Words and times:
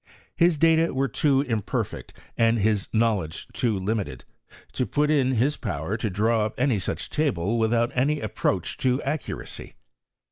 His 0.35 0.57
data 0.57 0.91
were 0.95 1.07
too 1.07 1.41
imperfect, 1.41 2.11
and 2.35 2.57
his 2.57 2.87
knowledge 2.91 3.47
too 3.49 3.77
limited, 3.77 4.25
to 4.73 4.87
put 4.87 5.11
it 5.11 5.19
in 5.19 5.33
his 5.33 5.57
power 5.57 5.95
to 5.97 6.09
draw 6.09 6.43
up 6.43 6.55
any 6.57 6.79
such 6.79 7.07
table 7.11 7.59
with 7.59 7.71
any 7.71 8.19
approach 8.19 8.77
to 8.77 8.99
accuracy. 9.03 9.75